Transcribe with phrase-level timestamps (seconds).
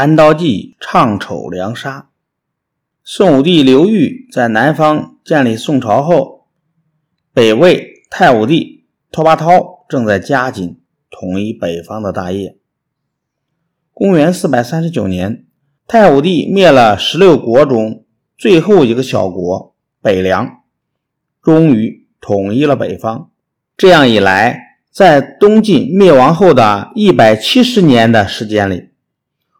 [0.00, 2.10] 谭刀记唱丑良杀。
[3.02, 6.46] 宋武帝刘裕在南方建立宋朝后，
[7.34, 10.78] 北魏太武帝拓跋焘正在加紧
[11.10, 12.56] 统一北方的大业。
[13.92, 15.44] 公元四百三十九年，
[15.88, 18.04] 太武帝灭了十六国中
[18.36, 20.60] 最后一个小国北凉，
[21.42, 23.32] 终于统一了北方。
[23.76, 28.87] 这样一来，在东晋灭亡后的一百七十年的时间里，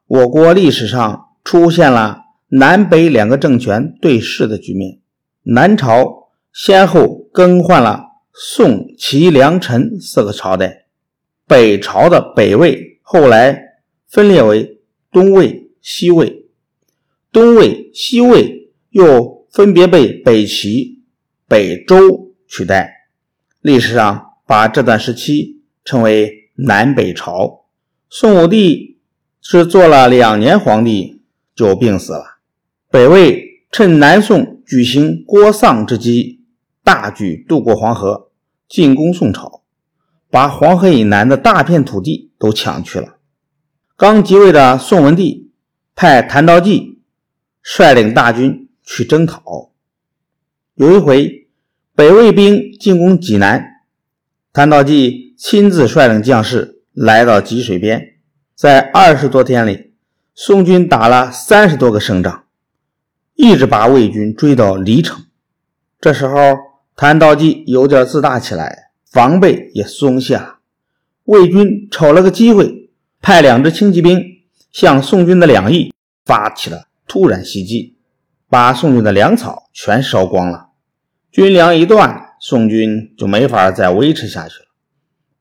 [0.08, 4.98] 我国历史上出现了南北两个政权对峙的局面。
[5.44, 10.86] 南朝先后更换了宋、齐、梁、陈四个朝代，
[11.46, 13.66] 北朝的北魏后来。
[14.10, 14.80] 分裂为
[15.12, 16.46] 东魏、西魏，
[17.30, 21.02] 东魏、西魏又分别被北齐、
[21.46, 23.10] 北周取代。
[23.60, 27.66] 历史上把这段时期称为南北朝。
[28.08, 28.97] 宋武帝
[29.50, 31.22] 是做了两年皇帝
[31.54, 32.22] 就病死了。
[32.90, 36.42] 北魏趁南宋举行国丧之机，
[36.84, 38.30] 大举渡过黄河，
[38.68, 39.62] 进攻宋朝，
[40.28, 43.16] 把黄河以南的大片土地都抢去了。
[43.96, 45.50] 刚即位的宋文帝
[45.96, 47.00] 派谭道济
[47.62, 49.70] 率领大军去征讨。
[50.74, 51.48] 有一回，
[51.94, 53.64] 北魏兵进攻济南，
[54.52, 58.17] 谭道济亲自率领将士来到济水边，
[58.58, 59.92] 在二十多天里，
[60.34, 62.46] 宋军打了三十多个胜仗，
[63.36, 65.26] 一直把魏军追到黎城。
[66.00, 66.56] 这时候，
[66.96, 70.58] 谭道济有点自大起来，防备也松懈了。
[71.22, 72.90] 魏军瞅了个机会。
[73.20, 74.20] 派两支轻骑兵
[74.72, 75.92] 向宋军的两翼
[76.24, 77.96] 发起了突然袭击，
[78.48, 80.70] 把宋军的粮草全烧光了。
[81.30, 84.66] 军粮一断，宋军就没法再维持下去了。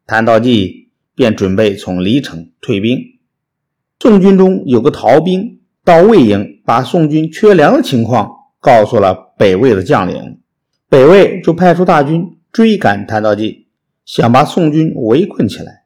[0.05, 0.86] 谭道济
[1.17, 2.95] 便准备从黎城退兵。
[3.99, 10.39] 宋军中有个逃兵到魏营，把宋军缺粮的情况告诉了北魏的将领。
[10.87, 13.67] 北魏就派出大军追赶谭道济，
[14.05, 15.85] 想把宋军围困起来。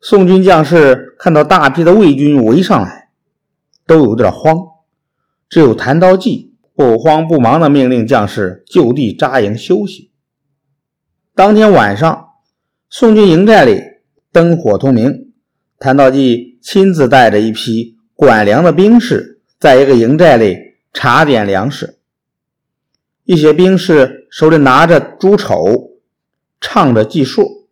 [0.00, 3.08] 宋军将士看到大批的魏军围上来，
[3.88, 4.56] 都有点慌。
[5.48, 10.12] 只有谭道济不慌不忙地命令将士就地扎营休息。
[11.34, 12.28] 当天晚上，
[12.88, 13.80] 宋军营寨里
[14.34, 15.30] 灯火通明，
[15.78, 20.58] 谭道济亲自带着一批管粮的兵士，在一个营寨里
[20.92, 22.00] 查点粮食。
[23.24, 25.92] 一些兵士手里拿着朱丑，
[26.60, 27.68] 唱着计数；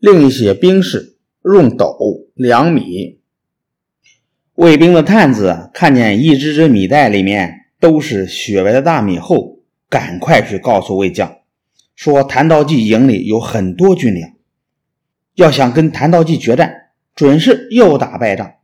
[0.00, 1.14] 另一些兵士。
[1.44, 3.20] 用斗量米，
[4.56, 11.36] 卫兵的探子看见一只只米袋里面都是雪白的大米后，赶快去告诉魏将，
[11.94, 14.28] 说谭道济营里有很多军粮，
[15.36, 18.54] 要想跟谭道济决战，准是又打败仗。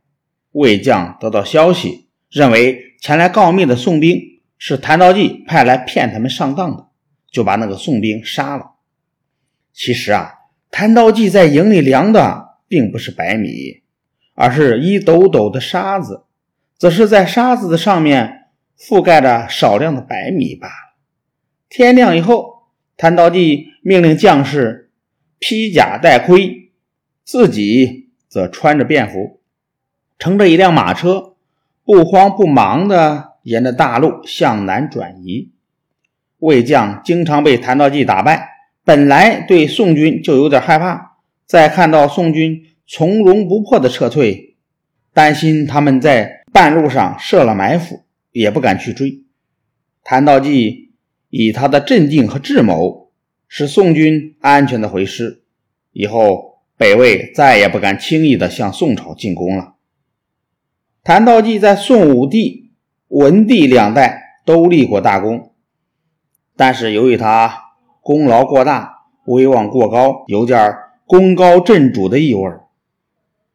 [0.51, 4.19] 魏将得到消息，认为前来告密的宋兵
[4.57, 6.87] 是谭道济派来骗他们上当的，
[7.31, 8.73] 就把那个宋兵杀了。
[9.71, 10.33] 其实啊，
[10.69, 12.51] 谭道济在营里量的。
[12.65, 13.83] 并不是白米，
[14.33, 16.23] 而是一斗斗的沙子，
[16.75, 18.47] 则是在沙子的上面
[18.79, 20.97] 覆盖着少量的白米罢了。
[21.69, 22.63] 天亮以后，
[22.97, 24.91] 谭道济命令将士
[25.37, 26.62] 披甲戴盔，
[27.23, 29.39] 自己则穿着便服，
[30.19, 31.35] 乘着一辆马车，
[31.83, 35.51] 不慌不忙地沿着大路向南转移。
[36.39, 38.49] 魏将经常被谭道济打败，
[38.83, 41.17] 本来对宋军就有点害怕。
[41.45, 44.55] 再看到宋军从容不迫的撤退，
[45.13, 49.23] 担心他们在半路上设了埋伏，也不敢去追。
[50.03, 50.91] 谭道济
[51.29, 53.11] 以他的镇定和智谋，
[53.47, 55.43] 使宋军安全的回师。
[55.91, 59.75] 以后北魏再也不敢轻易的向宋朝进攻了。
[61.03, 62.71] 谭道济在宋武帝、
[63.07, 65.53] 文帝两代都立过大功，
[66.55, 70.75] 但是由于他功劳过大，威望过高，有点。
[71.05, 72.49] 功高震主的意味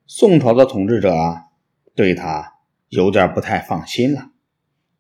[0.07, 1.47] 宋朝的统治者啊
[1.95, 2.59] 对他
[2.91, 4.31] 有点不太放心了。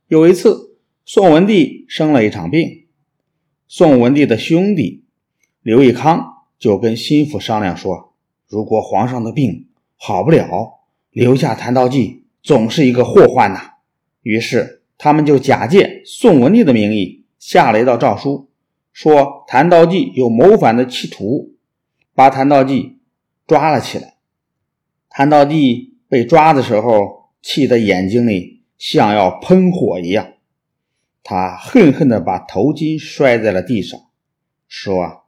[0.08, 2.86] 有一次，宋文帝生了一场病，
[3.68, 5.04] 宋文帝的兄弟
[5.60, 8.07] 刘义康就跟心腹商量说
[8.48, 10.80] ：“如果皇上的病好不了，
[11.10, 13.74] 留下谭道济总是一个祸患呐。”
[14.22, 18.48] 于是，他们就假借宋文帝的名义下了一道诏书，
[18.92, 21.54] 说谭道济有谋反的企图。
[22.14, 22.98] 把谭道济
[23.46, 24.14] 抓了起来。
[25.08, 30.32] 谭道济被抓的时候，气得眼睛里像要喷火一样。
[31.22, 34.00] 他恨恨地把头巾摔在了地上，
[34.66, 35.26] 说：“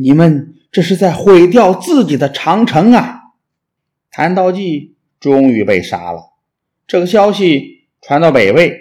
[0.00, 3.32] 你们这是在毁掉自己的长城啊！”
[4.10, 6.34] 谭道济终于被杀了。
[6.86, 8.76] 这个消息传到北魏，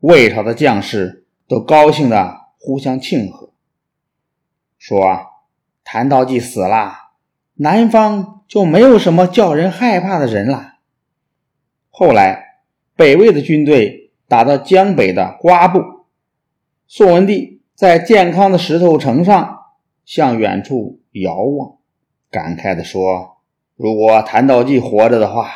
[0.00, 3.52] 魏朝的将士都高兴的互相庆贺，
[4.78, 5.18] 说
[5.82, 6.92] 谭道济死了，
[7.54, 10.74] 南方就没有什么叫人害怕的人了。
[11.90, 12.60] 后来，
[12.94, 15.80] 北魏的军队打到江北的瓜埠，
[16.86, 19.55] 宋文帝在健康的石头城上
[20.06, 21.78] 向远处遥望，
[22.30, 23.38] 感慨地说
[23.76, 25.50] ：“如果谭道济活着的话，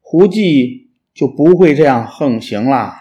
[0.00, 2.94] 胡骑就不会这样横行了。”